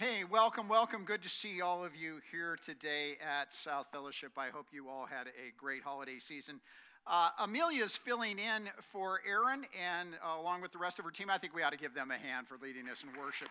[0.00, 1.04] Hey, welcome, welcome.
[1.04, 4.32] Good to see all of you here today at South Fellowship.
[4.38, 6.58] I hope you all had a great holiday season.
[7.06, 11.28] Uh, Amelia's filling in for Aaron, and uh, along with the rest of her team,
[11.28, 13.48] I think we ought to give them a hand for leading us in worship.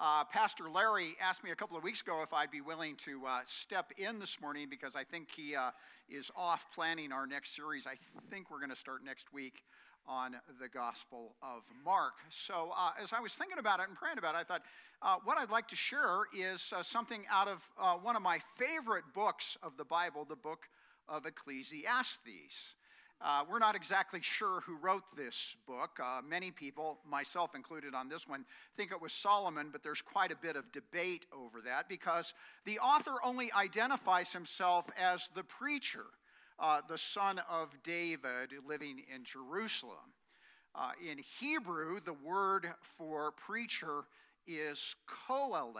[0.00, 3.20] Uh, Pastor Larry asked me a couple of weeks ago if I'd be willing to
[3.26, 5.72] uh, step in this morning because I think he uh,
[6.08, 7.86] is off planning our next series.
[7.86, 7.96] I
[8.30, 9.62] think we're going to start next week
[10.08, 12.14] on the Gospel of Mark.
[12.30, 14.62] So, uh, as I was thinking about it and praying about it, I thought
[15.02, 17.60] uh, what I'd like to share is uh, something out of
[18.02, 20.60] one of my favorite books of the Bible, the book
[21.10, 22.74] of Ecclesiastes.
[23.22, 26.00] Uh, we're not exactly sure who wrote this book.
[26.02, 28.46] Uh, many people, myself included on this one,
[28.78, 32.32] think it was Solomon, but there's quite a bit of debate over that because
[32.64, 36.06] the author only identifies himself as the preacher,
[36.58, 39.98] uh, the son of David living in Jerusalem.
[40.74, 44.04] Uh, in Hebrew, the word for preacher
[44.46, 44.94] is
[45.28, 45.74] koheleth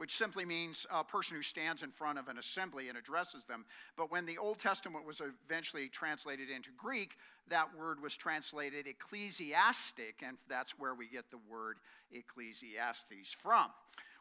[0.00, 3.66] which simply means a person who stands in front of an assembly and addresses them.
[3.98, 7.18] But when the Old Testament was eventually translated into Greek,
[7.50, 11.76] that word was translated ecclesiastic, and that's where we get the word
[12.12, 13.66] Ecclesiastes from.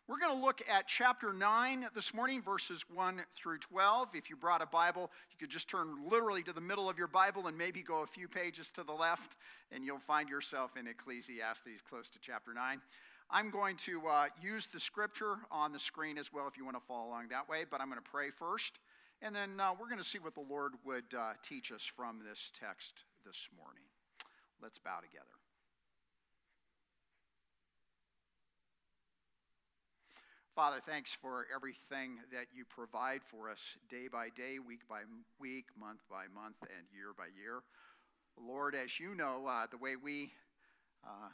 [0.09, 4.09] We're going to look at chapter 9 this morning, verses 1 through 12.
[4.15, 7.07] If you brought a Bible, you could just turn literally to the middle of your
[7.07, 9.37] Bible and maybe go a few pages to the left,
[9.71, 12.81] and you'll find yourself in Ecclesiastes close to chapter 9.
[13.31, 16.77] I'm going to uh, use the scripture on the screen as well if you want
[16.77, 18.73] to follow along that way, but I'm going to pray first,
[19.21, 22.21] and then uh, we're going to see what the Lord would uh, teach us from
[22.27, 23.83] this text this morning.
[24.63, 25.29] Let's bow together.
[30.55, 33.59] Father, thanks for everything that you provide for us
[33.91, 35.01] day by day, week by
[35.39, 37.61] week, month by month, and year by year.
[38.41, 40.31] Lord, as you know, uh, the way we
[41.05, 41.29] uh,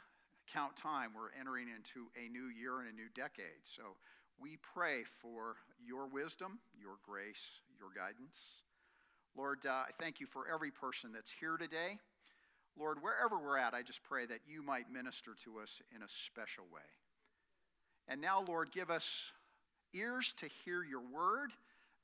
[0.52, 1.10] count time.
[1.14, 3.64] We're entering into a new year and a new decade.
[3.64, 3.96] So
[4.40, 8.62] we pray for your wisdom, your grace, your guidance.
[9.36, 11.98] Lord, uh, I thank you for every person that's here today.
[12.78, 16.08] Lord, wherever we're at, I just pray that you might minister to us in a
[16.26, 16.88] special way.
[18.08, 19.08] And now, Lord, give us
[19.94, 21.50] ears to hear your word,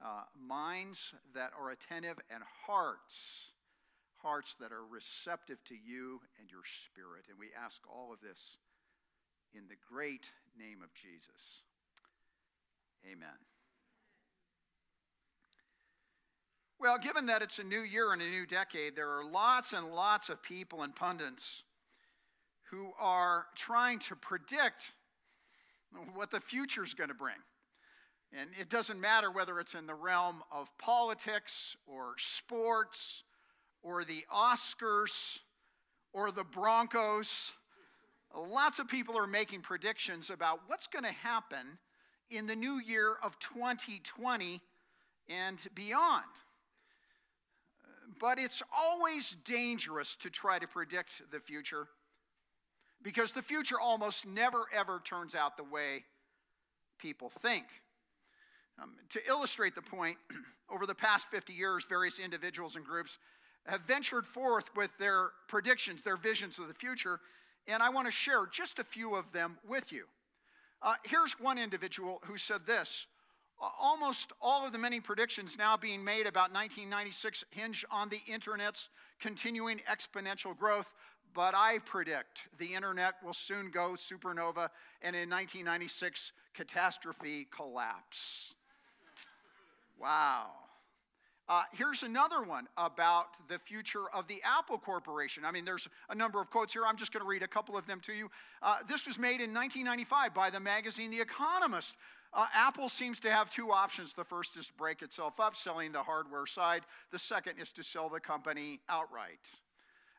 [0.04, 3.51] uh, minds that are attentive, and hearts
[4.22, 7.26] hearts that are receptive to you and your spirit.
[7.28, 8.56] And we ask all of this
[9.54, 11.62] in the great name of Jesus.
[13.04, 13.36] Amen.
[16.78, 19.92] Well, given that it's a new year and a new decade, there are lots and
[19.92, 21.62] lots of people and pundits
[22.70, 24.90] who are trying to predict
[26.14, 27.36] what the future is going to bring.
[28.32, 33.24] And it doesn't matter whether it's in the realm of politics or sports
[33.82, 35.38] or the Oscars
[36.12, 37.52] or the Broncos.
[38.34, 41.78] Lots of people are making predictions about what's going to happen
[42.30, 44.60] in the new year of 2020
[45.28, 46.24] and beyond.
[48.20, 51.88] But it's always dangerous to try to predict the future
[53.02, 56.04] because the future almost never ever turns out the way
[56.98, 57.64] people think.
[58.82, 60.16] Um, to illustrate the point,
[60.70, 63.18] over the past 50 years, various individuals and groups
[63.66, 67.20] have ventured forth with their predictions, their visions of the future,
[67.68, 70.04] and I want to share just a few of them with you.
[70.82, 73.06] Uh, here's one individual who said this
[73.78, 78.88] Almost all of the many predictions now being made about 1996 hinge on the internet's
[79.20, 80.88] continuing exponential growth,
[81.32, 84.68] but I predict the internet will soon go supernova
[85.00, 88.54] and in 1996 catastrophe collapse.
[90.00, 90.50] Wow.
[91.48, 95.44] Uh, here's another one about the future of the Apple Corporation.
[95.44, 96.84] I mean, there's a number of quotes here.
[96.86, 98.30] I'm just going to read a couple of them to you.
[98.62, 101.94] Uh, this was made in 1995 by the magazine The Economist.
[102.32, 104.12] Uh, Apple seems to have two options.
[104.14, 106.82] The first is to break itself up, selling the hardware side.
[107.10, 109.40] The second is to sell the company outright.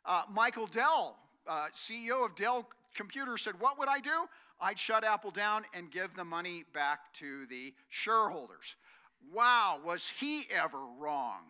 [0.06, 1.18] Uh, Michael Dell,
[1.48, 4.28] uh, CEO of Dell Computer, said, What would I do?
[4.62, 8.76] I'd shut Apple down and give the money back to the shareholders.
[9.32, 11.42] Wow, was he ever wrong?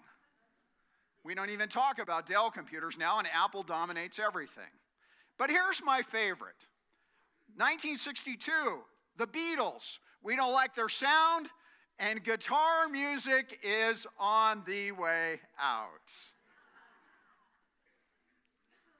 [1.23, 4.63] We don't even talk about Dell computers now, and Apple dominates everything.
[5.37, 6.67] But here's my favorite
[7.55, 8.51] 1962,
[9.17, 9.99] the Beatles.
[10.21, 11.47] We don't like their sound,
[11.99, 15.89] and guitar music is on the way out.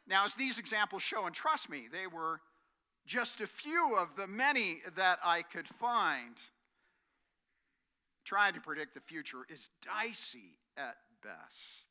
[0.07, 2.41] Now, as these examples show, and trust me, they were
[3.05, 6.35] just a few of the many that I could find
[8.23, 11.87] trying to predict the future is dicey at best.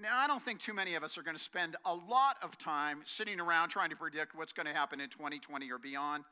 [0.00, 2.56] Now, I don't think too many of us are going to spend a lot of
[2.56, 6.24] time sitting around trying to predict what's going to happen in 2020 or beyond.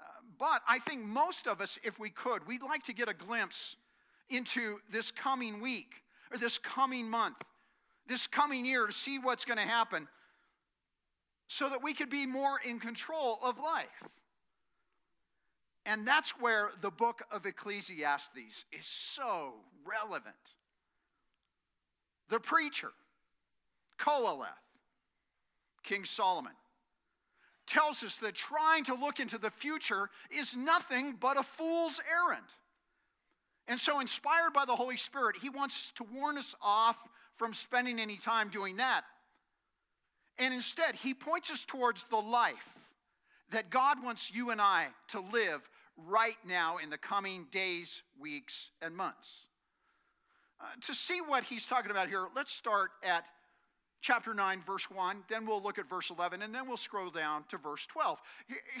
[0.00, 0.04] Uh,
[0.38, 3.76] but I think most of us, if we could, we'd like to get a glimpse
[4.28, 5.92] into this coming week
[6.32, 7.36] or this coming month,
[8.08, 10.08] this coming year to see what's going to happen
[11.46, 13.86] so that we could be more in control of life.
[15.86, 19.54] And that's where the book of Ecclesiastes is so
[19.84, 20.34] relevant.
[22.28, 22.90] The preacher,
[23.98, 24.46] Qoheleth,
[25.82, 26.52] King Solomon,
[27.66, 32.46] tells us that trying to look into the future is nothing but a fool's errand.
[33.68, 36.96] And so, inspired by the Holy Spirit, he wants to warn us off
[37.36, 39.04] from spending any time doing that.
[40.38, 42.79] And instead, he points us towards the life
[43.50, 48.70] that God wants you and I to live right now in the coming days, weeks,
[48.80, 49.46] and months.
[50.60, 53.24] Uh, to see what he's talking about here, let's start at
[54.02, 57.44] chapter 9, verse 1, then we'll look at verse 11, and then we'll scroll down
[57.48, 58.18] to verse 12.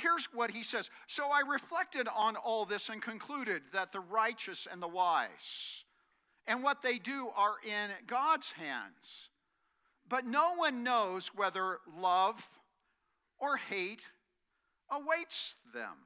[0.00, 4.66] Here's what he says So I reflected on all this and concluded that the righteous
[4.70, 5.84] and the wise
[6.46, 9.28] and what they do are in God's hands.
[10.08, 12.46] But no one knows whether love
[13.38, 14.02] or hate
[14.90, 15.96] awaits them.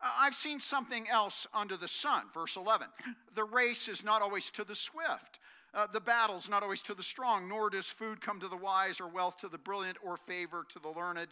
[0.00, 2.24] Uh, I've seen something else under the sun.
[2.34, 2.88] Verse 11.
[3.34, 5.38] The race is not always to the swift.
[5.72, 9.00] Uh, the battle's not always to the strong, nor does food come to the wise,
[9.00, 11.28] or wealth to the brilliant, or favor to the learned.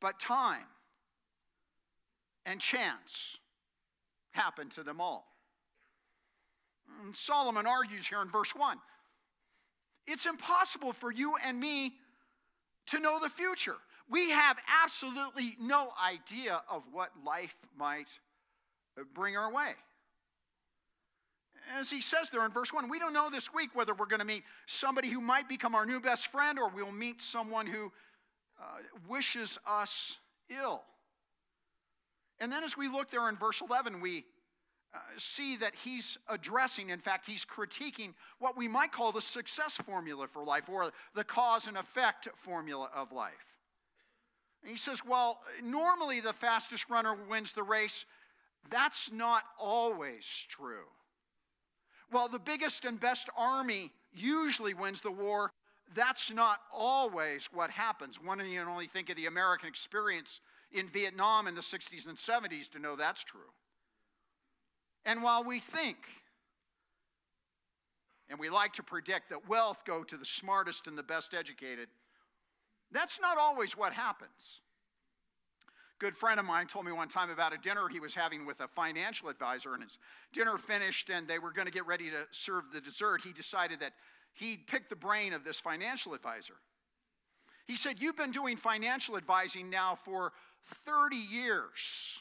[0.00, 0.66] But time
[2.46, 3.36] and chance
[4.32, 5.24] happen to them all.
[7.04, 8.78] And Solomon argues here in verse 1
[10.06, 11.94] it's impossible for you and me
[12.88, 13.76] to know the future.
[14.08, 18.08] We have absolutely no idea of what life might
[19.14, 19.72] bring our way.
[21.78, 24.20] As he says there in verse 1, we don't know this week whether we're going
[24.20, 27.90] to meet somebody who might become our new best friend or we'll meet someone who
[28.60, 28.64] uh,
[29.08, 30.18] wishes us
[30.50, 30.82] ill.
[32.40, 34.24] And then as we look there in verse 11, we
[34.94, 39.72] uh, see that he's addressing, in fact, he's critiquing what we might call the success
[39.86, 43.53] formula for life or the cause and effect formula of life.
[44.64, 48.06] And he says, well, normally the fastest runner wins the race.
[48.70, 50.86] That's not always true.
[52.10, 55.50] Well, the biggest and best army usually wins the war.
[55.94, 58.18] That's not always what happens.
[58.18, 60.40] One can only think of the American experience
[60.72, 63.40] in Vietnam in the 60s and 70s to know that's true.
[65.04, 65.98] And while we think
[68.30, 71.88] and we like to predict that wealth go to the smartest and the best educated,
[72.94, 74.60] that's not always what happens.
[75.98, 78.60] Good friend of mine told me one time about a dinner he was having with
[78.60, 79.98] a financial advisor, and his
[80.32, 83.20] dinner finished, and they were going to get ready to serve the dessert.
[83.22, 83.92] He decided that
[84.34, 86.54] he'd pick the brain of this financial advisor.
[87.66, 90.32] He said, You've been doing financial advising now for
[90.84, 92.18] 30 years.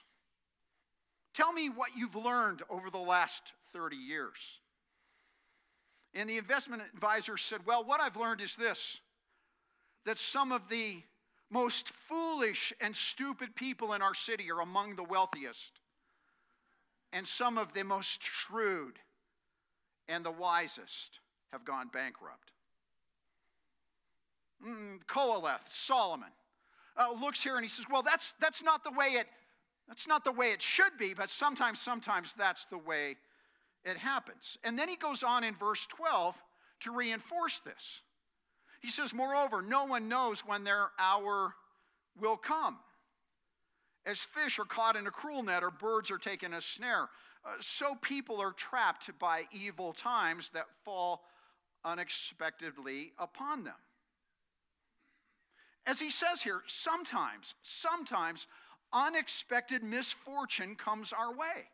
[1.34, 4.38] Tell me what you've learned over the last 30 years.
[6.14, 9.00] And the investment advisor said, Well, what I've learned is this
[10.06, 10.98] that some of the
[11.50, 15.72] most foolish and stupid people in our city are among the wealthiest,
[17.12, 18.98] and some of the most shrewd
[20.08, 21.20] and the wisest
[21.52, 22.52] have gone bankrupt.
[24.66, 26.30] Mm, Qoheleth, Solomon,
[26.98, 29.28] uh, looks here and he says, Well, that's, that's not the way it
[29.88, 33.18] that's not the way it should be, but sometimes, sometimes that's the way
[33.84, 34.58] it happens.
[34.64, 36.36] And then he goes on in verse 12
[36.82, 38.02] to reinforce this.
[38.84, 41.56] He says, Moreover, no one knows when their hour
[42.20, 42.78] will come.
[44.06, 47.08] As fish are caught in a cruel net or birds are taken in a snare,
[47.46, 51.24] uh, so people are trapped by evil times that fall
[51.86, 53.74] unexpectedly upon them.
[55.88, 58.48] As he says here, sometimes, sometimes
[58.92, 61.70] unexpected misfortune comes our way.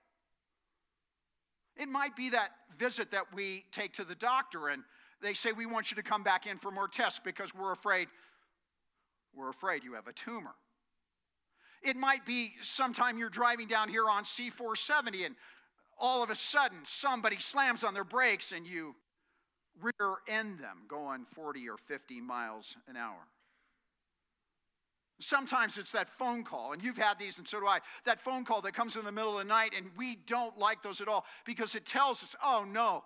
[1.75, 4.83] It might be that visit that we take to the doctor and
[5.21, 8.07] they say we want you to come back in for more tests because we're afraid
[9.35, 10.55] we're afraid you have a tumor.
[11.83, 15.35] It might be sometime you're driving down here on C470 and
[15.99, 18.95] all of a sudden somebody slams on their brakes and you
[19.81, 23.27] rear end them going 40 or 50 miles an hour.
[25.21, 27.79] Sometimes it's that phone call, and you've had these, and so do I.
[28.05, 30.81] That phone call that comes in the middle of the night, and we don't like
[30.81, 33.03] those at all because it tells us, oh no,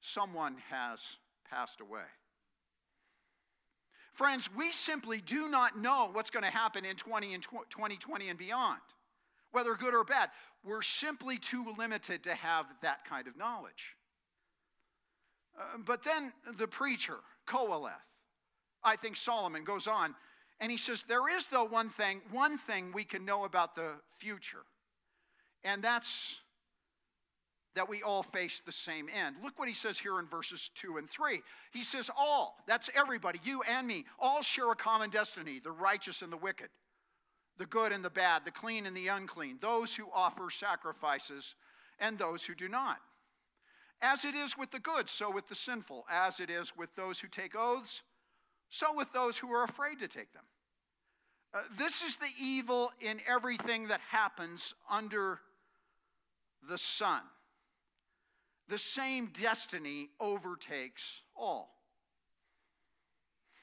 [0.00, 1.00] someone has
[1.48, 2.08] passed away.
[4.12, 8.38] Friends, we simply do not know what's going to happen in 20 and 2020 and
[8.38, 8.80] beyond,
[9.52, 10.30] whether good or bad.
[10.64, 13.96] We're simply too limited to have that kind of knowledge.
[15.58, 17.16] Uh, but then the preacher,
[17.48, 17.92] Qoheleth,
[18.84, 20.14] I think Solomon goes on,
[20.60, 23.92] and he says, There is, though, one thing, one thing we can know about the
[24.18, 24.64] future,
[25.64, 26.38] and that's
[27.74, 29.36] that we all face the same end.
[29.42, 31.40] Look what he says here in verses 2 and 3.
[31.72, 36.22] He says, All, that's everybody, you and me, all share a common destiny the righteous
[36.22, 36.68] and the wicked,
[37.58, 41.54] the good and the bad, the clean and the unclean, those who offer sacrifices
[42.00, 42.96] and those who do not.
[44.02, 46.06] As it is with the good, so with the sinful.
[46.10, 48.02] As it is with those who take oaths,
[48.70, 50.44] so with those who are afraid to take them.
[51.52, 55.40] Uh, this is the evil in everything that happens under
[56.68, 57.20] the sun
[58.70, 61.74] the same destiny overtakes all.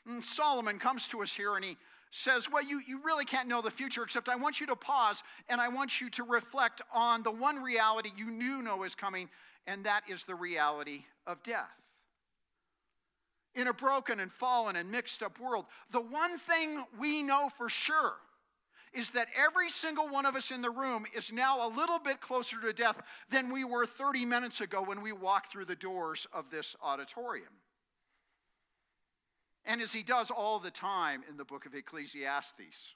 [0.06, 1.78] And Solomon comes to us here and he
[2.12, 5.24] says, Well, you, you really can't know the future, except I want you to pause
[5.50, 9.30] and I want you to reflect on the one reality you knew know is coming,
[9.66, 11.66] and that is the reality of death.
[13.56, 17.70] In a broken and fallen and mixed up world, the one thing we know for
[17.70, 18.14] sure
[18.98, 22.20] is that every single one of us in the room is now a little bit
[22.20, 22.98] closer to death
[23.30, 27.54] than we were 30 minutes ago when we walked through the doors of this auditorium.
[29.66, 32.96] And as he does all the time in the book of Ecclesiastes,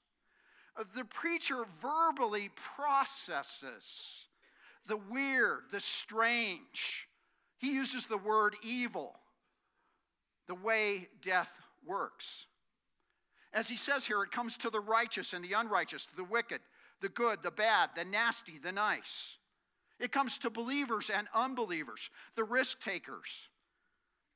[0.75, 4.25] uh, the preacher verbally processes
[4.88, 7.08] the weird, the strange.
[7.60, 9.20] He uses the word evil,
[10.48, 11.51] the way death
[11.86, 12.48] works.
[13.53, 16.62] As he says here, it comes to the righteous and the unrighteous, the wicked,
[17.01, 19.38] the good, the bad, the nasty, the nice.
[20.00, 23.27] It comes to believers and unbelievers, the risk takers,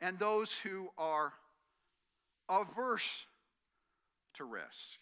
[0.01, 1.33] and those who are
[2.49, 3.25] averse
[4.35, 4.99] to risk.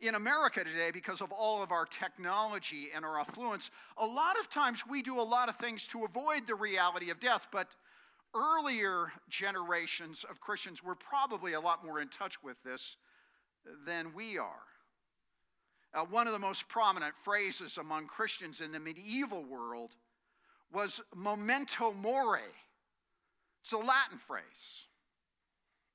[0.00, 4.48] In America today, because of all of our technology and our affluence, a lot of
[4.48, 7.74] times we do a lot of things to avoid the reality of death, but
[8.34, 12.96] earlier generations of Christians were probably a lot more in touch with this
[13.86, 14.62] than we are.
[15.94, 19.92] Uh, one of the most prominent phrases among Christians in the medieval world
[20.72, 22.40] was memento mori.
[23.62, 24.42] It's a Latin phrase.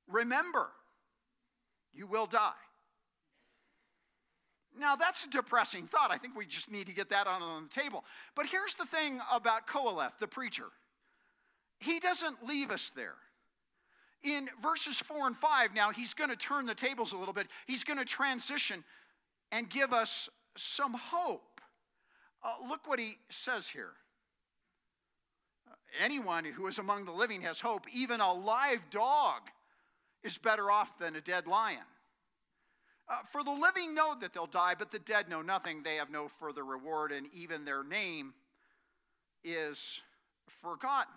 [0.07, 0.69] Remember,
[1.93, 2.51] you will die.
[4.77, 6.09] Now, that's a depressing thought.
[6.09, 8.03] I think we just need to get that on, the table.
[8.35, 10.65] But here's the thing about Qoheleth, the preacher
[11.79, 13.15] he doesn't leave us there.
[14.23, 17.47] In verses 4 and 5, now he's going to turn the tables a little bit.
[17.67, 18.83] He's going to transition
[19.51, 21.61] and give us some hope.
[22.43, 23.91] Uh, look what he says here.
[25.99, 27.85] anyone who is among the living has hope.
[27.93, 29.41] Even a live dog
[30.23, 31.85] is better off than a dead lion.
[33.09, 35.83] Uh, for the living know that they'll die, but the dead know nothing.
[35.83, 38.33] They have no further reward, and even their name
[39.43, 40.01] is
[40.61, 41.13] forgotten.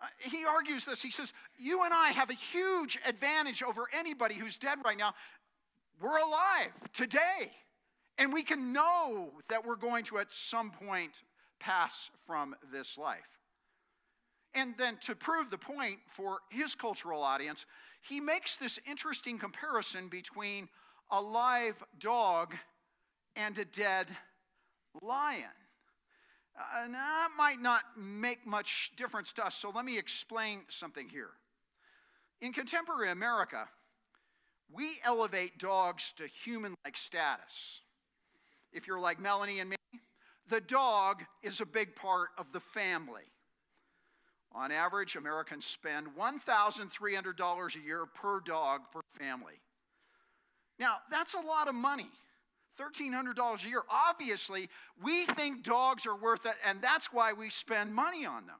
[0.00, 1.02] Uh, he argues this.
[1.02, 5.14] He says, You and I have a huge advantage over anybody who's dead right now.
[6.00, 7.50] We're alive today.
[8.18, 11.12] And we can know that we're going to, at some point,
[11.58, 13.18] pass from this life.
[14.54, 17.64] And then to prove the point for his cultural audience,
[18.02, 20.68] he makes this interesting comparison between
[21.10, 22.54] a live dog
[23.36, 24.08] and a dead
[25.02, 25.44] lion.
[26.58, 31.30] Uh, that might not make much difference to us, so let me explain something here.
[32.40, 33.68] In contemporary America,
[34.72, 37.80] we elevate dogs to human like status.
[38.72, 39.76] If you're like Melanie and me,
[40.48, 43.22] the dog is a big part of the family.
[44.52, 49.60] On average, Americans spend $1,300 a year per dog per family.
[50.78, 52.10] Now, that's a lot of money.
[52.80, 53.82] $1,300 a year.
[53.88, 54.68] Obviously,
[55.02, 58.56] we think dogs are worth it, and that's why we spend money on them.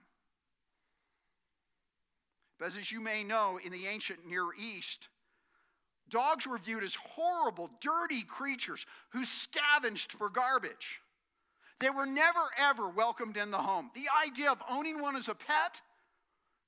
[2.59, 5.09] But as you may know, in the ancient Near East,
[6.11, 11.01] dogs were viewed as horrible, dirty creatures who scavenged for garbage.
[11.81, 13.91] They were never, ever welcomed in the home.
[13.95, 15.81] The idea of owning one as a pet,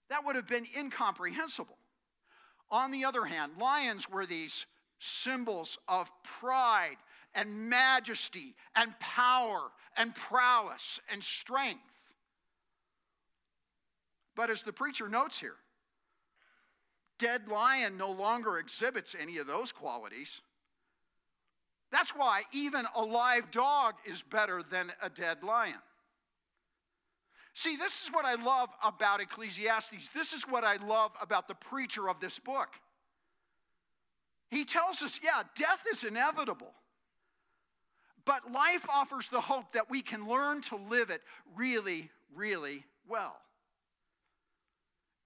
[0.08, 1.76] that would have been incomprehensible.
[2.70, 4.64] On the other hand, lions were these
[4.98, 6.96] symbols of pride
[7.34, 11.80] and majesty and power and prowess and strength.
[14.34, 15.56] But as the preacher notes here,
[17.18, 20.40] dead lion no longer exhibits any of those qualities.
[21.90, 25.74] That's why even a live dog is better than a dead lion.
[27.54, 30.08] See, this is what I love about Ecclesiastes.
[30.14, 32.68] This is what I love about the preacher of this book.
[34.50, 36.72] He tells us, yeah, death is inevitable.
[38.24, 41.22] But life offers the hope that we can learn to live it
[41.56, 43.36] really, really well.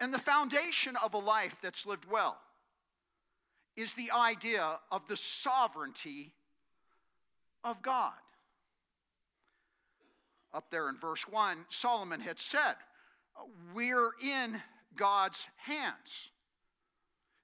[0.00, 2.38] And the foundation of a life that's lived well
[3.76, 6.32] is the idea of the sovereignty
[7.64, 8.12] of God.
[10.54, 12.76] Up there in verse 1, Solomon had said,
[13.74, 14.60] We're in
[14.96, 16.30] God's hands.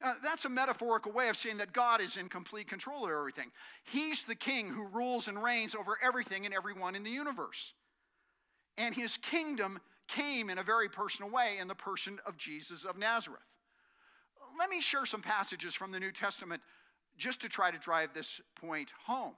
[0.02, 3.50] Uh, that's a metaphorical way of saying that God is in complete control of everything.
[3.84, 7.74] He's the king who rules and reigns over everything and everyone in the universe.
[8.78, 9.78] And his kingdom
[10.08, 13.40] came in a very personal way in the person of Jesus of Nazareth.
[14.58, 16.60] Let me share some passages from the New Testament
[17.16, 19.34] just to try to drive this point home.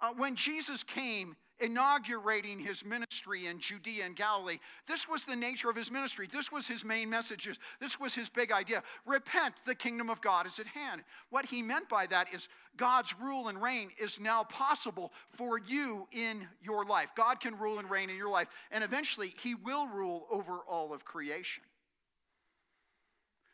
[0.00, 4.58] Uh, when Jesus came, inaugurating his ministry in Judea and Galilee.
[4.86, 6.28] This was the nature of his ministry.
[6.32, 7.58] This was his main messages.
[7.80, 8.82] This was his big idea.
[9.06, 11.02] Repent, the kingdom of God is at hand.
[11.30, 16.06] What he meant by that is God's rule and reign is now possible for you
[16.12, 17.10] in your life.
[17.16, 20.92] God can rule and reign in your life, and eventually he will rule over all
[20.92, 21.62] of creation.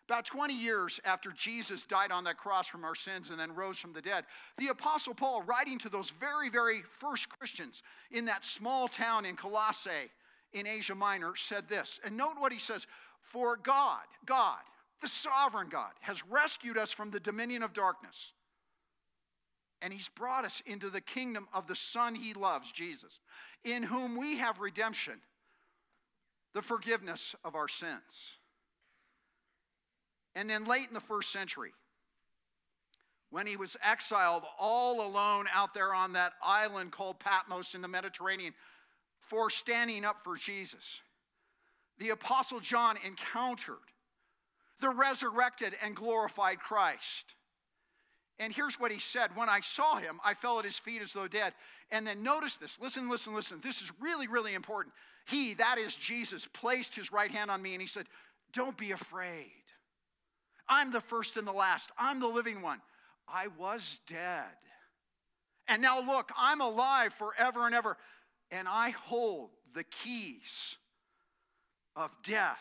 [0.08, 3.76] About 20 years after Jesus died on that cross from our sins and then rose
[3.76, 4.24] from the dead,
[4.56, 7.82] the Apostle Paul, writing to those very, very first Christians
[8.12, 10.10] in that small town in Colossae
[10.52, 11.98] in Asia Minor, said this.
[12.04, 12.86] And note what he says
[13.20, 14.60] For God, God,
[15.02, 18.32] the sovereign God, has rescued us from the dominion of darkness.
[19.82, 23.18] And he's brought us into the kingdom of the Son he loves, Jesus,
[23.64, 25.20] in whom we have redemption,
[26.54, 28.35] the forgiveness of our sins.
[30.36, 31.72] And then late in the first century,
[33.30, 37.88] when he was exiled all alone out there on that island called Patmos in the
[37.88, 38.52] Mediterranean
[39.18, 41.00] for standing up for Jesus,
[41.98, 43.76] the Apostle John encountered
[44.80, 47.34] the resurrected and glorified Christ.
[48.38, 51.14] And here's what he said When I saw him, I fell at his feet as
[51.14, 51.54] though dead.
[51.90, 53.60] And then notice this listen, listen, listen.
[53.64, 54.94] This is really, really important.
[55.26, 58.06] He, that is Jesus, placed his right hand on me and he said,
[58.52, 59.50] Don't be afraid.
[60.68, 61.90] I'm the first and the last.
[61.98, 62.80] I'm the living one.
[63.28, 64.44] I was dead.
[65.68, 67.96] And now look, I'm alive forever and ever.
[68.50, 70.76] And I hold the keys
[71.96, 72.58] of death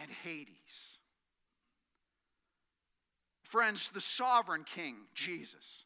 [0.00, 0.46] and Hades.
[3.44, 5.84] Friends, the sovereign king, Jesus,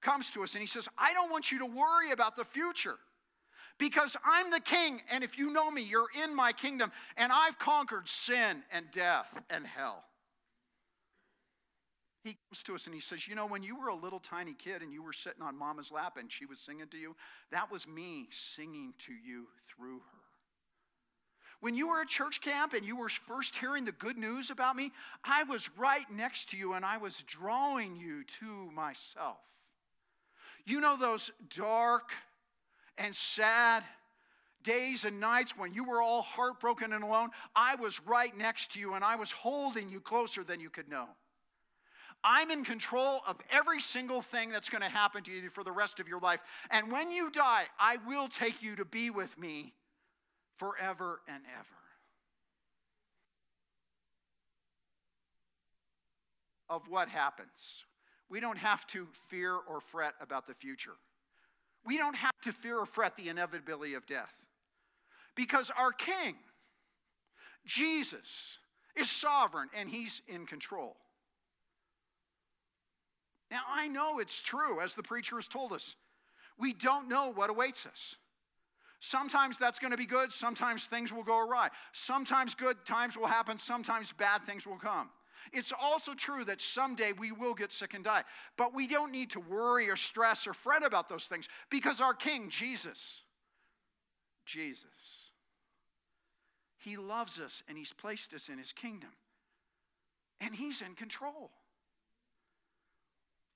[0.00, 2.96] comes to us and he says, I don't want you to worry about the future
[3.80, 7.58] because I'm the king, and if you know me, you're in my kingdom, and I've
[7.58, 10.04] conquered sin and death and hell.
[12.22, 14.52] He comes to us and he says, You know, when you were a little tiny
[14.52, 17.16] kid and you were sitting on mama's lap and she was singing to you,
[17.50, 20.20] that was me singing to you through her.
[21.60, 24.76] When you were at church camp and you were first hearing the good news about
[24.76, 24.92] me,
[25.24, 29.38] I was right next to you and I was drawing you to myself.
[30.66, 32.10] You know those dark,
[33.00, 33.82] and sad
[34.62, 38.80] days and nights when you were all heartbroken and alone, I was right next to
[38.80, 41.06] you and I was holding you closer than you could know.
[42.22, 45.72] I'm in control of every single thing that's going to happen to you for the
[45.72, 46.40] rest of your life.
[46.70, 49.72] And when you die, I will take you to be with me
[50.58, 51.66] forever and ever.
[56.68, 57.84] Of what happens.
[58.28, 60.96] We don't have to fear or fret about the future.
[61.84, 64.32] We don't have to fear or fret the inevitability of death
[65.34, 66.34] because our King,
[67.64, 68.58] Jesus,
[68.96, 70.96] is sovereign and he's in control.
[73.50, 75.96] Now, I know it's true, as the preacher has told us.
[76.58, 78.16] We don't know what awaits us.
[79.00, 81.68] Sometimes that's going to be good, sometimes things will go awry.
[81.92, 85.08] Sometimes good times will happen, sometimes bad things will come.
[85.52, 88.24] It's also true that someday we will get sick and die.
[88.56, 92.14] But we don't need to worry or stress or fret about those things because our
[92.14, 93.22] King, Jesus,
[94.46, 95.30] Jesus,
[96.78, 99.10] He loves us and He's placed us in His kingdom.
[100.40, 101.50] And He's in control.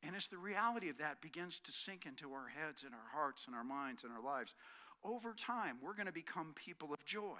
[0.06, 3.46] And as the reality of that begins to sink into our heads and our hearts
[3.46, 4.54] and our minds and our lives,
[5.02, 7.38] over time, we're going to become people of joy.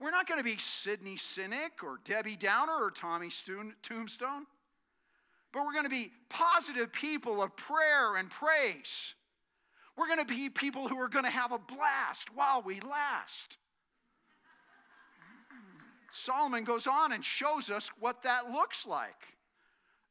[0.00, 3.30] We're not going to be Sidney Cynic or Debbie Downer or Tommy
[3.82, 4.46] Tombstone,
[5.52, 9.14] but we're going to be positive people of prayer and praise.
[9.98, 13.58] We're going to be people who are going to have a blast while we last.
[16.10, 19.22] Solomon goes on and shows us what that looks like.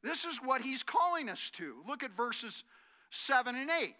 [0.03, 1.75] This is what he's calling us to.
[1.87, 2.63] Look at verses
[3.09, 3.95] 7 and 8.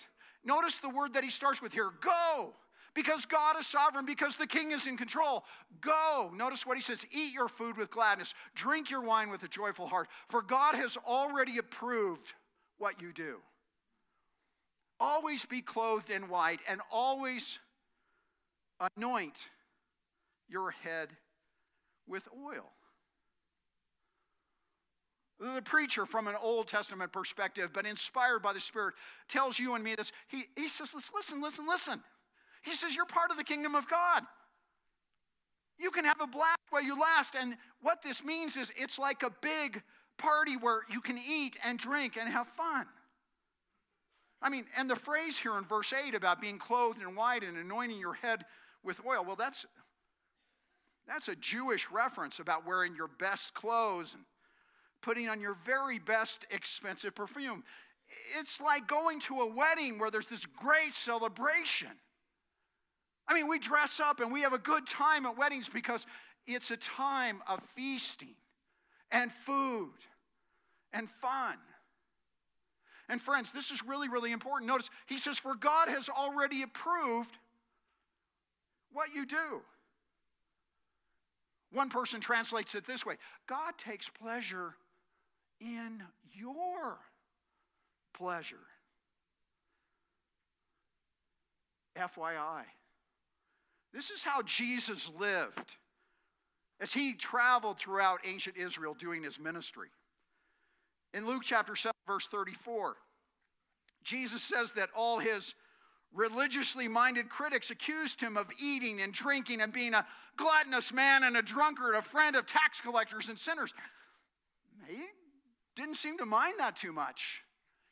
[0.46, 2.54] Notice the word that he starts with here go
[3.02, 5.46] because God is sovereign, because the king is in control.
[5.80, 6.30] Go.
[6.36, 9.88] Notice what he says eat your food with gladness, drink your wine with a joyful
[9.88, 12.34] heart, for God has already approved
[12.78, 13.38] what you do.
[15.00, 17.58] Always be clothed in white and always
[18.98, 19.38] anoint
[20.50, 21.08] your head
[22.06, 22.70] with oil.
[25.40, 28.96] The preacher, from an Old Testament perspective, but inspired by the Spirit,
[29.30, 30.12] tells you and me this.
[30.28, 32.04] He, he says, Listen, listen, listen.
[32.70, 34.24] He says, You're part of the kingdom of God.
[35.80, 37.34] You can have a blast while you last.
[37.40, 39.82] And what this means is it's like a big
[40.18, 42.86] party where you can eat and drink and have fun.
[44.42, 47.58] I mean, and the phrase here in verse 8 about being clothed in white and
[47.58, 48.46] anointing your head
[48.84, 49.66] with oil, well, that's,
[51.08, 54.24] that's a Jewish reference about wearing your best clothes and
[55.02, 57.64] putting on your very best expensive perfume.
[58.38, 61.90] It's like going to a wedding where there's this great celebration.
[63.30, 66.08] I mean, we dress up and we have a good time at weddings because
[66.48, 68.36] it's a time of feasting
[69.12, 69.94] and food
[70.94, 71.56] and fun.
[73.08, 74.68] And friends, this is really, really important.
[74.68, 77.38] Notice, he says, For God has already approved
[78.92, 79.62] what you do.
[81.72, 83.16] One person translates it this way
[83.48, 84.74] God takes pleasure
[85.62, 86.02] in
[86.34, 86.98] your
[88.14, 88.58] pleasure.
[91.96, 92.64] FYI.
[93.94, 95.76] This is how Jesus lived
[96.80, 99.90] as he traveled throughout ancient Israel doing his ministry.
[101.14, 102.96] In Luke chapter 7, verse 34,
[104.04, 105.56] Jesus says that all his
[106.14, 110.06] religiously minded critics accused him of eating and drinking and being a
[110.38, 113.74] gluttonous man and a drunkard, a friend of tax collectors and sinners.
[114.88, 115.04] He
[115.76, 117.42] didn't seem to mind that too much.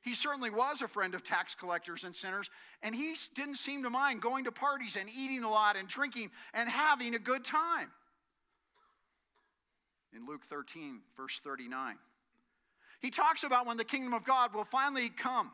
[0.07, 2.49] He certainly was a friend of tax collectors and sinners,
[2.81, 6.31] and he didn't seem to mind going to parties and eating a lot and drinking
[6.53, 7.91] and having a good time.
[10.15, 11.97] In Luke 13, verse 39,
[13.01, 15.51] he talks about when the kingdom of God will finally come.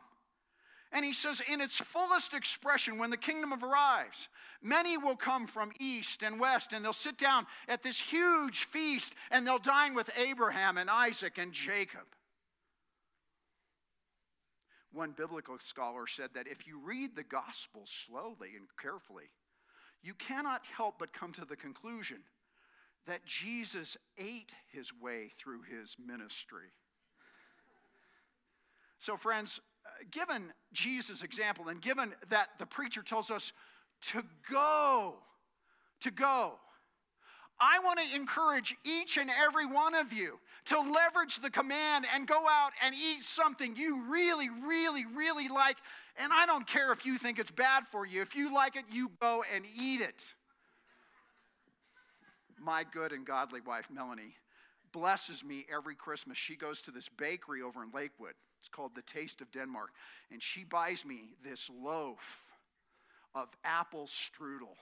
[0.92, 4.28] And he says, in its fullest expression, when the kingdom arrives,
[4.62, 9.14] many will come from east and west, and they'll sit down at this huge feast,
[9.32, 12.06] and they'll dine with Abraham and Isaac and Jacob.
[14.94, 19.24] One biblical scholar said that if you read the gospel slowly and carefully,
[20.02, 22.18] you cannot help but come to the conclusion
[23.06, 26.68] that Jesus ate his way through his ministry.
[29.00, 29.60] So, friends,
[30.12, 33.52] given Jesus' example and given that the preacher tells us
[34.12, 35.16] to go,
[36.02, 36.54] to go,
[37.60, 42.26] I want to encourage each and every one of you to leverage the command and
[42.26, 45.76] go out and eat something you really, really, really like.
[46.16, 48.22] And I don't care if you think it's bad for you.
[48.22, 50.22] If you like it, you go and eat it.
[52.58, 54.36] My good and godly wife, Melanie,
[54.92, 56.38] blesses me every Christmas.
[56.38, 58.34] She goes to this bakery over in Lakewood.
[58.60, 59.90] It's called The Taste of Denmark.
[60.30, 62.20] And she buys me this loaf
[63.34, 64.76] of apple strudel.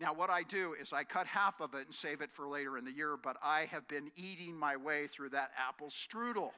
[0.00, 2.78] Now, what I do is I cut half of it and save it for later
[2.78, 6.50] in the year, but I have been eating my way through that apple strudel.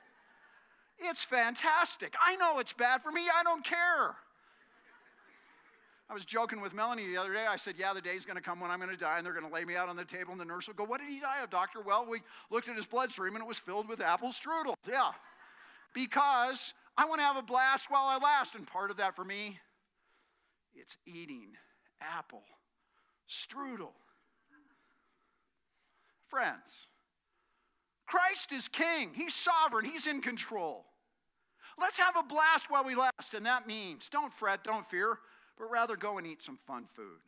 [0.99, 2.15] It's fantastic.
[2.23, 4.17] I know it's bad for me, I don't care.
[6.11, 7.47] I was joking with Melanie the other day.
[7.49, 9.33] I said, Yeah, the day's going to come when I'm going to die, and they're
[9.33, 11.09] going to lay me out on the table, and the nurse will go, What did
[11.09, 11.81] he die of, doctor?
[11.81, 14.75] Well, we looked at his bloodstream, and it was filled with apple strudel.
[14.89, 15.13] Yeah.
[15.95, 19.25] Because I want to have a blast while I last, and part of that for
[19.25, 19.61] me,
[20.75, 21.53] it's eating
[22.01, 22.43] apple
[23.31, 23.93] strudel.
[26.29, 26.87] Friends,
[28.07, 29.13] Christ is king.
[29.15, 29.85] He's sovereign.
[29.85, 30.85] He's in control.
[31.79, 35.19] Let's have a blast while we last, and that means don't fret, don't fear,
[35.59, 37.21] but rather go and eat some fun food.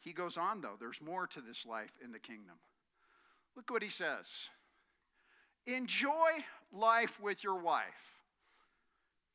[0.00, 2.54] He goes on, though, there's more to this life in the kingdom.
[3.56, 4.28] Look what he says
[5.66, 6.30] Enjoy
[6.72, 7.84] life with your wife.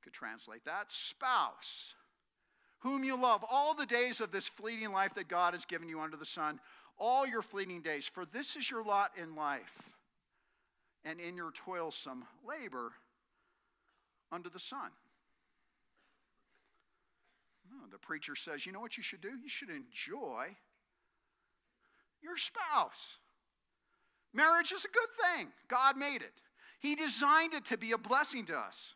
[0.03, 1.93] Could translate that spouse
[2.79, 5.99] whom you love, all the days of this fleeting life that God has given you
[5.99, 6.59] under the sun,
[6.97, 8.09] all your fleeting days.
[8.11, 9.71] For this is your lot in life,
[11.05, 12.91] and in your toilsome labor
[14.31, 14.89] under the sun.
[17.71, 19.29] Oh, the preacher says, you know what you should do?
[19.29, 20.47] You should enjoy
[22.21, 23.17] your spouse.
[24.33, 25.47] Marriage is a good thing.
[25.67, 26.33] God made it.
[26.79, 28.93] He designed it to be a blessing to us.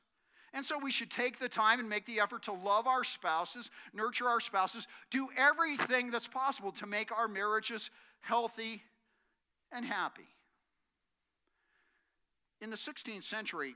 [0.54, 3.72] And so we should take the time and make the effort to love our spouses,
[3.94, 7.89] nurture our spouses, do everything that's possible to make our marriages
[8.22, 8.84] healthy
[9.72, 10.28] and happy.
[12.62, 13.76] In the 16th century,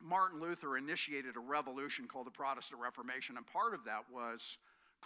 [0.00, 4.58] Martin Luther initiated a revolution called the Protestant Reformation, and part of that was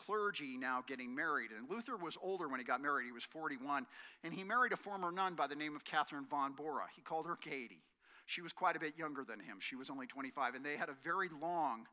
[0.07, 1.51] clergy now getting married.
[1.51, 3.85] And Luther was older when he got married, he was 41,
[4.25, 6.85] and he married a former nun by the name of Catherine von Bora.
[6.95, 7.83] He called her Katie.
[8.29, 9.57] She was quite a bit younger than him.
[9.59, 11.87] She was only 25, and they had a very long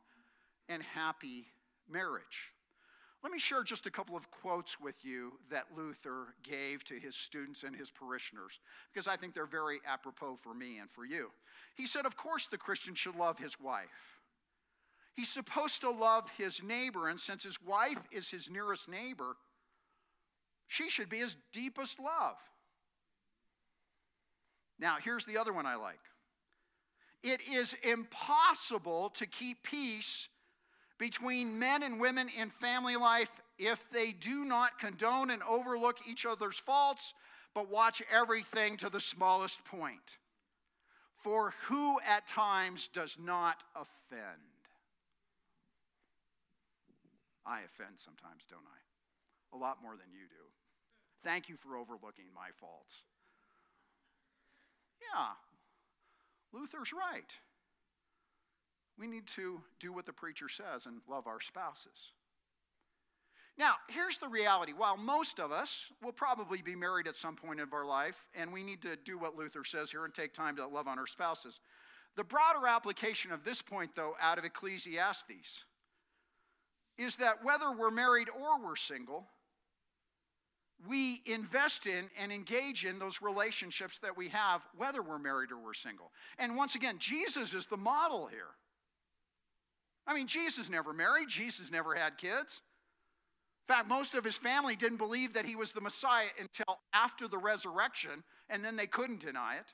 [0.67, 1.47] and happy
[1.89, 2.51] marriage.
[3.23, 7.15] Let me share just a couple of quotes with you that Luther gave to his
[7.15, 8.59] students and his parishioners,
[8.93, 11.31] because I think they're very apropos for me and for you.
[11.75, 13.87] He said, Of course, the Christian should love his wife.
[15.15, 19.37] He's supposed to love his neighbor, and since his wife is his nearest neighbor,
[20.67, 22.35] she should be his deepest love.
[24.77, 26.01] Now, here's the other one I like
[27.25, 30.29] it is impossible to keep peace
[30.99, 36.25] between men and women in family life if they do not condone and overlook each
[36.25, 37.15] other's faults,
[37.55, 40.17] but watch everything to the smallest point.
[41.23, 44.41] For who at times does not offend?
[47.45, 49.57] I offend sometimes, don't I?
[49.57, 50.43] A lot more than you do.
[51.23, 53.03] Thank you for overlooking my faults.
[55.01, 55.33] Yeah,
[56.53, 57.31] Luther's right.
[58.97, 62.13] We need to do what the preacher says and love our spouses.
[63.57, 64.73] Now, here's the reality.
[64.75, 68.51] While most of us will probably be married at some point of our life, and
[68.51, 71.07] we need to do what Luther says here and take time to love on our
[71.07, 71.61] spouses,
[72.17, 75.63] the broader application of this point, though, out of Ecclesiastes,
[76.97, 79.25] is that whether we're married or we're single,
[80.87, 85.57] we invest in and engage in those relationships that we have, whether we're married or
[85.57, 86.11] we're single.
[86.37, 88.53] And once again, Jesus is the model here.
[90.05, 92.61] I mean, Jesus never married, Jesus never had kids.
[93.67, 97.27] In fact, most of his family didn't believe that he was the Messiah until after
[97.27, 99.65] the resurrection, and then they couldn't deny it.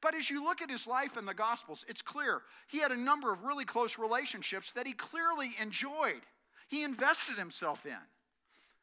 [0.00, 2.96] But as you look at his life in the Gospels, it's clear he had a
[2.96, 6.20] number of really close relationships that he clearly enjoyed.
[6.68, 7.96] He invested himself in.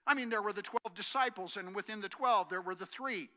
[0.08, 3.30] I mean, there were the 12 disciples, and within the 12, there were the three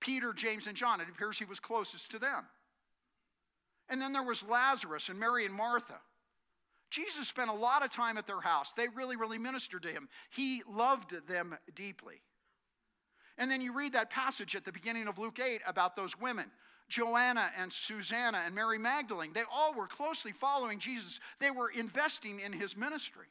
[0.00, 1.00] Peter, James, and John.
[1.00, 2.46] It appears he was closest to them.
[3.88, 5.98] And then there was Lazarus and Mary and Martha.
[6.90, 8.72] Jesus spent a lot of time at their house.
[8.76, 10.08] They really, really ministered to him.
[10.30, 12.22] He loved them deeply.
[13.36, 16.50] And then you read that passage at the beginning of Luke 8 about those women
[16.88, 19.32] Joanna and Susanna and Mary Magdalene.
[19.34, 23.26] They all were closely following Jesus, they were investing in his ministry.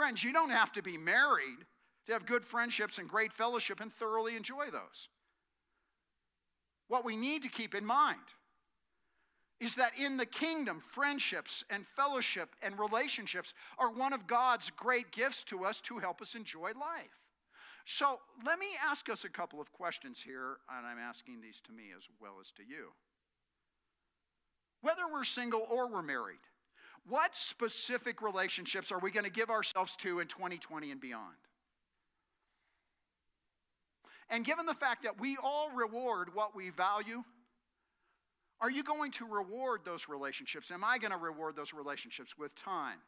[0.00, 1.58] Friends, you don't have to be married
[2.06, 5.10] to have good friendships and great fellowship and thoroughly enjoy those.
[6.88, 8.18] What we need to keep in mind
[9.60, 15.12] is that in the kingdom, friendships and fellowship and relationships are one of God's great
[15.12, 17.20] gifts to us to help us enjoy life.
[17.84, 21.74] So let me ask us a couple of questions here, and I'm asking these to
[21.74, 22.88] me as well as to you.
[24.80, 26.40] Whether we're single or we're married,
[27.08, 31.36] what specific relationships are we going to give ourselves to in 2020 and beyond?
[34.28, 37.24] And given the fact that we all reward what we value,
[38.60, 40.70] are you going to reward those relationships?
[40.70, 42.98] Am I going to reward those relationships with time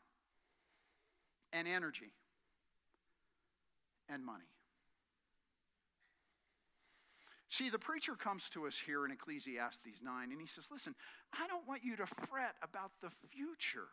[1.52, 2.10] and energy
[4.08, 4.51] and money?
[7.52, 10.94] See, the preacher comes to us here in Ecclesiastes 9 and he says, Listen,
[11.34, 13.88] I don't want you to fret about the future.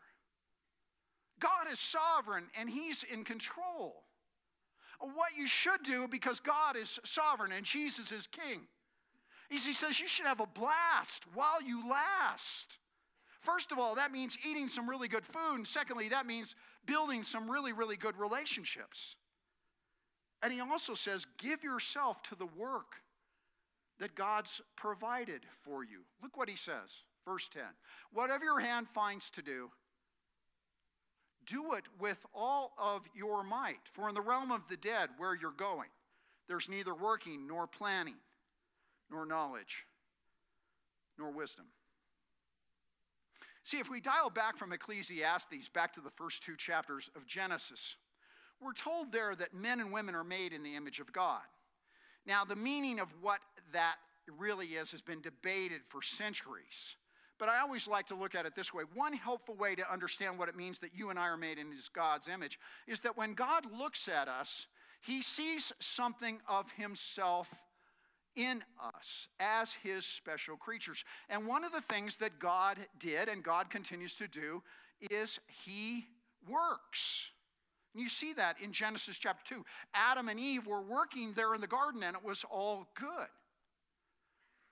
[1.38, 4.04] God is sovereign and he's in control.
[4.98, 8.62] What you should do, because God is sovereign and Jesus is king,
[9.50, 12.78] is he says you should have a blast while you last.
[13.42, 15.56] First of all, that means eating some really good food.
[15.56, 16.54] And secondly, that means
[16.86, 19.16] building some really, really good relationships.
[20.42, 22.94] And he also says, give yourself to the work
[24.00, 26.00] that God's provided for you.
[26.22, 26.90] Look what he says,
[27.24, 27.62] verse 10.
[28.12, 29.70] Whatever your hand finds to do,
[31.46, 33.80] do it with all of your might.
[33.92, 35.88] For in the realm of the dead, where you're going,
[36.48, 38.16] there's neither working nor planning
[39.10, 39.84] nor knowledge,
[41.18, 41.66] nor wisdom.
[43.64, 47.96] See, if we dial back from Ecclesiastes back to the first two chapters of Genesis,
[48.60, 51.42] we're told there that men and women are made in the image of God.
[52.26, 53.40] Now, the meaning of what
[53.72, 53.96] that
[54.38, 56.96] really is has been debated for centuries.
[57.38, 58.84] But I always like to look at it this way.
[58.94, 61.72] One helpful way to understand what it means that you and I are made in
[61.94, 64.66] God's image is that when God looks at us,
[65.00, 67.48] he sees something of himself
[68.36, 71.02] in us as his special creatures.
[71.30, 74.62] And one of the things that God did and God continues to do
[75.10, 76.04] is he
[76.48, 77.26] works.
[77.94, 79.64] And you see that in Genesis chapter 2.
[79.94, 83.28] Adam and Eve were working there in the garden and it was all good.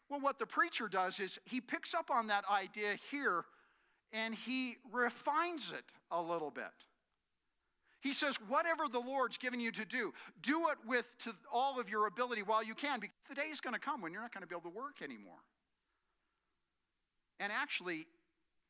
[0.09, 3.45] Well, what the preacher does is he picks up on that idea here
[4.13, 6.65] and he refines it a little bit.
[8.01, 11.89] He says, whatever the Lord's given you to do, do it with to all of
[11.91, 14.33] your ability while you can, because the day is going to come when you're not
[14.33, 15.41] going to be able to work anymore.
[17.41, 18.07] And actually,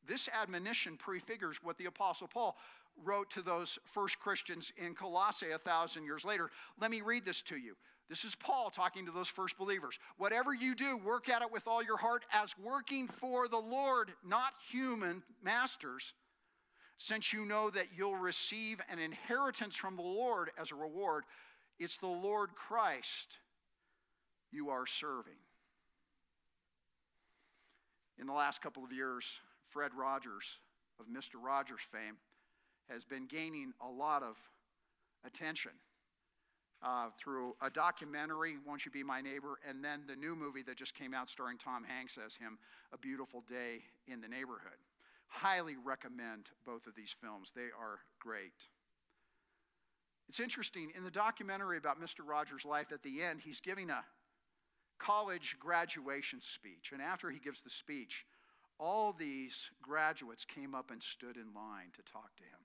[0.07, 2.57] this admonition prefigures what the Apostle Paul
[3.03, 6.49] wrote to those first Christians in Colossae a thousand years later.
[6.81, 7.75] Let me read this to you.
[8.09, 9.99] This is Paul talking to those first believers.
[10.17, 14.11] Whatever you do, work at it with all your heart as working for the Lord,
[14.25, 16.13] not human masters,
[16.97, 21.23] since you know that you'll receive an inheritance from the Lord as a reward.
[21.77, 23.37] It's the Lord Christ
[24.51, 25.37] you are serving.
[28.17, 29.23] In the last couple of years,
[29.69, 30.45] Fred Rogers
[30.99, 31.35] of Mr.
[31.41, 32.17] Rogers fame
[32.89, 34.35] has been gaining a lot of
[35.23, 35.71] attention
[36.81, 40.77] uh, through a documentary, Won't You Be My Neighbor, and then the new movie that
[40.77, 42.57] just came out starring Tom Hanks as him,
[42.93, 44.79] A Beautiful Day in the Neighborhood.
[45.27, 48.53] Highly recommend both of these films, they are great.
[50.29, 52.19] It's interesting, in the documentary about Mr.
[52.25, 54.03] Rogers' life, at the end, he's giving a
[54.99, 56.91] college graduation speech.
[56.93, 58.25] And after he gives the speech,
[58.79, 62.61] all these graduates came up and stood in line to talk to him.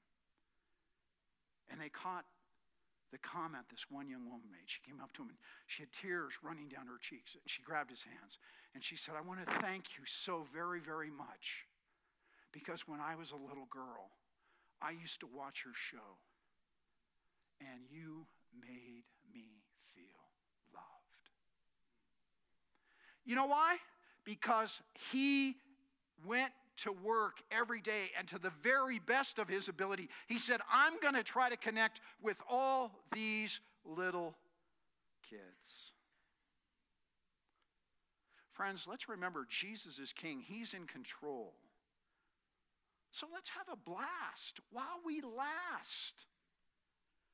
[1.70, 2.24] And they caught
[3.14, 4.66] the comment this one young woman made.
[4.66, 5.38] She came up to him and
[5.70, 7.38] she had tears running down her cheeks.
[7.38, 8.42] And she grabbed his hands
[8.74, 11.62] and she said, I want to thank you so very, very much
[12.50, 14.11] because when I was a little girl,
[14.83, 16.18] I used to watch your show
[17.62, 18.27] and you
[18.59, 19.62] made me
[19.94, 20.27] feel
[20.74, 21.24] loved.
[23.24, 23.77] You know why?
[24.24, 24.81] Because
[25.12, 25.55] he
[26.27, 30.60] went to work every day and to the very best of his ability, he said,
[30.72, 34.34] I'm going to try to connect with all these little
[35.28, 35.92] kids.
[38.52, 41.52] Friends, let's remember Jesus is king, he's in control.
[43.10, 46.26] So let's have a blast while we last.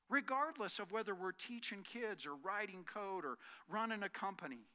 [0.09, 3.39] Regardless of whether we're teaching kids or writing code or
[3.71, 4.67] running a company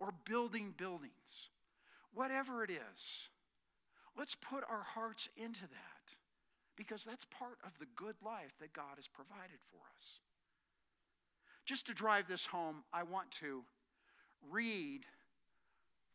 [0.00, 1.50] or building buildings,
[2.14, 3.28] whatever it is.
[4.16, 6.14] Let's put our hearts into that
[6.76, 10.20] because that's part of the good life that God has provided for us.
[11.64, 13.62] Just to drive this home, I want to
[14.50, 15.06] read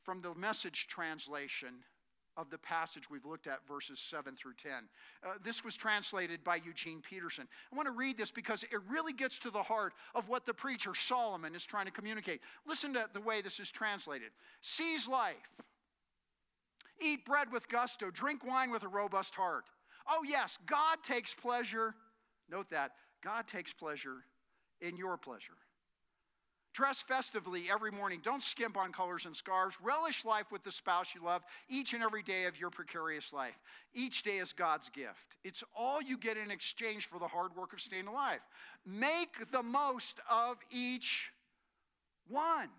[0.04, 1.70] from the message translation
[2.38, 4.72] of the passage we've looked at, verses 7 through 10.
[5.24, 7.48] Uh, this was translated by Eugene Peterson.
[7.72, 10.54] I want to read this because it really gets to the heart of what the
[10.54, 12.40] preacher Solomon is trying to communicate.
[12.66, 14.30] Listen to the way this is translated
[14.62, 15.36] Seize life
[17.02, 19.66] Eat bread with gusto, drink wine with a robust heart.
[20.08, 21.96] Oh, yes, God takes pleasure.
[22.50, 22.92] Note that
[23.24, 24.18] God takes pleasure
[24.82, 25.58] in your pleasure.
[26.74, 28.22] Dress festively every morning.
[28.24, 29.76] Don't skimp on colors and scarves.
[29.82, 33.58] Relish life with the spouse you love each and every day of your precarious life.
[33.94, 35.36] Each day is God's gift.
[35.44, 38.40] It's all you get in exchange for the hard work of staying alive.
[38.86, 41.32] Make the most of each
[42.28, 42.70] one.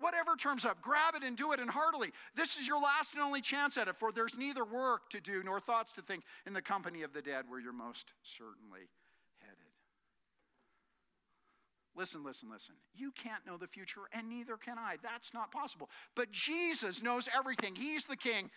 [0.00, 2.10] Whatever turns up, grab it and do it and heartily.
[2.34, 5.42] This is your last and only chance at it, for there's neither work to do
[5.44, 8.88] nor thoughts to think in the company of the dead where you're most certainly
[9.40, 9.58] headed.
[11.94, 12.74] Listen, listen, listen.
[12.94, 14.96] You can't know the future, and neither can I.
[15.02, 15.90] That's not possible.
[16.16, 17.74] But Jesus knows everything.
[17.74, 18.50] He's the king.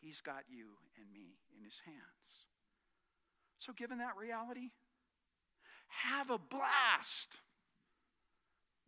[0.00, 2.46] He's got you and me in his hands.
[3.58, 4.70] So, given that reality,
[5.88, 7.28] have a blast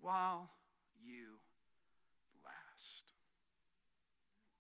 [0.01, 0.51] while
[1.07, 1.44] you